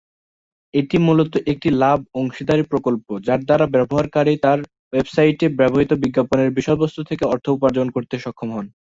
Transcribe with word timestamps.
এটি 0.73 0.97
মূলত 0.99 1.33
একটি 1.51 1.69
লাভ-অংশিদারী 1.81 2.63
প্রকল্প 2.71 3.07
যার 3.25 3.41
দ্বারা 3.43 3.65
ব্যবহারকারী 3.75 4.33
তার 4.45 4.59
ওয়েবসাইটে 4.91 5.45
ব্যবহৃত 5.59 5.91
বিজ্ঞাপনের 6.03 6.49
বিষয়বস্তু 6.57 7.01
থেকে 7.09 7.23
অর্থ 7.33 7.45
উপার্জন 7.51 7.87
করতে 7.95 8.15
সক্ষম 8.19 8.49
হন। 8.55 8.65